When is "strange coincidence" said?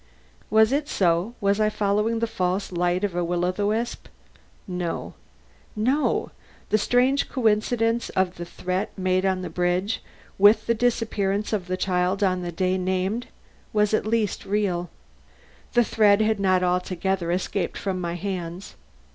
6.79-8.09